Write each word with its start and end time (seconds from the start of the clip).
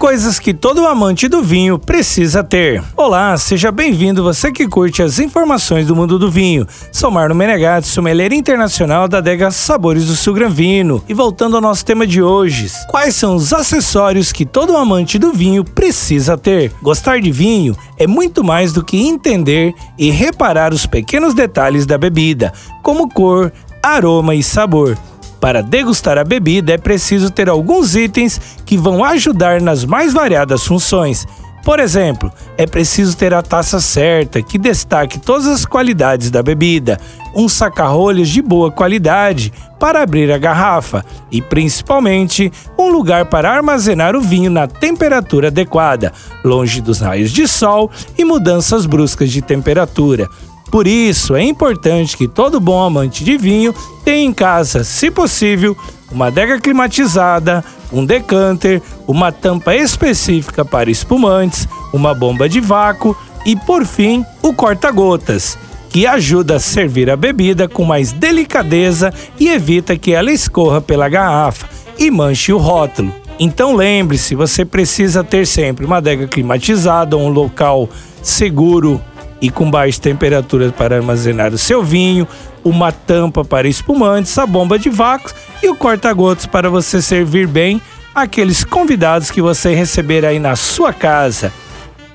coisas 0.00 0.38
que 0.38 0.54
todo 0.54 0.86
amante 0.86 1.28
do 1.28 1.42
vinho 1.42 1.78
precisa 1.78 2.42
ter. 2.42 2.82
Olá, 2.96 3.36
seja 3.36 3.70
bem-vindo 3.70 4.22
você 4.22 4.50
que 4.50 4.66
curte 4.66 5.02
as 5.02 5.18
informações 5.18 5.86
do 5.86 5.94
mundo 5.94 6.18
do 6.18 6.30
vinho. 6.30 6.66
Sou 6.90 7.10
Marno 7.10 7.34
Menegatti, 7.34 7.86
sommelier 7.86 8.32
internacional 8.32 9.06
da 9.06 9.18
adega 9.18 9.50
Sabores 9.50 10.06
do 10.06 10.16
Sul 10.16 10.32
Gran 10.32 10.48
Vino. 10.48 11.04
E 11.06 11.12
voltando 11.12 11.56
ao 11.56 11.60
nosso 11.60 11.84
tema 11.84 12.06
de 12.06 12.22
hoje, 12.22 12.72
quais 12.88 13.14
são 13.14 13.36
os 13.36 13.52
acessórios 13.52 14.32
que 14.32 14.46
todo 14.46 14.74
amante 14.74 15.18
do 15.18 15.34
vinho 15.34 15.62
precisa 15.62 16.34
ter? 16.34 16.72
Gostar 16.80 17.20
de 17.20 17.30
vinho 17.30 17.76
é 17.98 18.06
muito 18.06 18.42
mais 18.42 18.72
do 18.72 18.82
que 18.82 19.06
entender 19.06 19.74
e 19.98 20.10
reparar 20.10 20.72
os 20.72 20.86
pequenos 20.86 21.34
detalhes 21.34 21.84
da 21.84 21.98
bebida, 21.98 22.54
como 22.82 23.06
cor, 23.06 23.52
aroma 23.82 24.34
e 24.34 24.42
sabor. 24.42 24.96
Para 25.40 25.62
degustar 25.62 26.18
a 26.18 26.24
bebida 26.24 26.74
é 26.74 26.78
preciso 26.78 27.30
ter 27.30 27.48
alguns 27.48 27.96
itens 27.96 28.40
que 28.66 28.76
vão 28.76 29.02
ajudar 29.02 29.60
nas 29.60 29.84
mais 29.84 30.12
variadas 30.12 30.66
funções. 30.66 31.26
Por 31.64 31.78
exemplo, 31.78 32.32
é 32.56 32.66
preciso 32.66 33.16
ter 33.16 33.34
a 33.34 33.42
taça 33.42 33.80
certa, 33.80 34.42
que 34.42 34.58
destaque 34.58 35.18
todas 35.18 35.46
as 35.46 35.66
qualidades 35.66 36.30
da 36.30 36.42
bebida, 36.42 36.98
um 37.34 37.48
saca-rolhas 37.48 38.28
de 38.28 38.40
boa 38.40 38.70
qualidade 38.70 39.52
para 39.78 40.02
abrir 40.02 40.32
a 40.32 40.38
garrafa 40.38 41.04
e, 41.30 41.42
principalmente, 41.42 42.50
um 42.78 42.88
lugar 42.88 43.26
para 43.26 43.50
armazenar 43.50 44.16
o 44.16 44.22
vinho 44.22 44.50
na 44.50 44.66
temperatura 44.66 45.48
adequada, 45.48 46.12
longe 46.42 46.80
dos 46.80 47.00
raios 47.00 47.30
de 47.30 47.46
sol 47.46 47.90
e 48.16 48.24
mudanças 48.24 48.86
bruscas 48.86 49.30
de 49.30 49.42
temperatura. 49.42 50.28
Por 50.70 50.86
isso, 50.86 51.34
é 51.34 51.42
importante 51.42 52.16
que 52.16 52.28
todo 52.28 52.60
bom 52.60 52.80
amante 52.80 53.24
de 53.24 53.36
vinho 53.36 53.74
tenha 54.04 54.24
em 54.24 54.32
casa, 54.32 54.84
se 54.84 55.10
possível, 55.10 55.76
uma 56.12 56.28
adega 56.28 56.60
climatizada, 56.60 57.64
um 57.92 58.04
decanter, 58.04 58.80
uma 59.06 59.32
tampa 59.32 59.74
específica 59.74 60.64
para 60.64 60.90
espumantes, 60.90 61.66
uma 61.92 62.14
bomba 62.14 62.48
de 62.48 62.60
vácuo 62.60 63.16
e, 63.44 63.56
por 63.56 63.84
fim, 63.84 64.24
o 64.42 64.54
corta-gotas, 64.54 65.58
que 65.88 66.06
ajuda 66.06 66.56
a 66.56 66.60
servir 66.60 67.10
a 67.10 67.16
bebida 67.16 67.68
com 67.68 67.84
mais 67.84 68.12
delicadeza 68.12 69.12
e 69.40 69.48
evita 69.48 69.96
que 69.96 70.12
ela 70.12 70.30
escorra 70.30 70.80
pela 70.80 71.08
garrafa 71.08 71.68
e 71.98 72.12
manche 72.12 72.52
o 72.52 72.58
rótulo. 72.58 73.12
Então 73.40 73.74
lembre-se, 73.74 74.36
você 74.36 74.64
precisa 74.64 75.24
ter 75.24 75.46
sempre 75.46 75.84
uma 75.84 75.96
adega 75.96 76.28
climatizada, 76.28 77.16
um 77.16 77.28
local 77.28 77.88
seguro 78.22 79.00
e 79.40 79.50
com 79.50 79.70
baixa 79.70 80.00
temperatura 80.00 80.70
para 80.70 80.96
armazenar 80.96 81.52
o 81.52 81.58
seu 81.58 81.82
vinho, 81.82 82.26
uma 82.64 82.92
tampa 82.92 83.44
para 83.44 83.68
espumantes, 83.68 84.36
a 84.38 84.46
bomba 84.46 84.78
de 84.78 84.90
vácuo 84.90 85.32
e 85.62 85.68
o 85.68 85.74
corta-gotas 85.74 86.46
para 86.46 86.68
você 86.68 87.00
servir 87.00 87.46
bem 87.46 87.80
aqueles 88.14 88.64
convidados 88.64 89.30
que 89.30 89.40
você 89.40 89.74
receber 89.74 90.24
aí 90.24 90.38
na 90.38 90.56
sua 90.56 90.92
casa. 90.92 91.52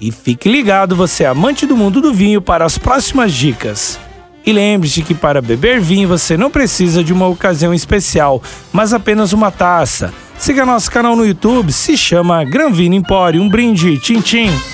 E 0.00 0.10
fique 0.10 0.48
ligado, 0.48 0.96
você 0.96 1.24
é 1.24 1.28
amante 1.28 1.66
do 1.66 1.76
mundo 1.76 2.00
do 2.00 2.12
vinho, 2.12 2.42
para 2.42 2.64
as 2.64 2.76
próximas 2.76 3.32
dicas. 3.32 3.98
E 4.44 4.52
lembre-se 4.52 5.02
que 5.02 5.14
para 5.14 5.40
beber 5.40 5.80
vinho 5.80 6.08
você 6.08 6.36
não 6.36 6.50
precisa 6.50 7.02
de 7.02 7.12
uma 7.12 7.26
ocasião 7.26 7.72
especial, 7.72 8.42
mas 8.72 8.92
apenas 8.92 9.32
uma 9.32 9.50
taça. 9.50 10.12
Siga 10.36 10.66
nosso 10.66 10.90
canal 10.90 11.16
no 11.16 11.24
YouTube, 11.24 11.72
se 11.72 11.96
chama 11.96 12.44
Gran 12.44 12.70
Vino 12.70 12.94
Empório, 12.94 13.40
um 13.40 13.48
brinde, 13.48 13.98
tchim 13.98 14.20
tchim. 14.20 14.73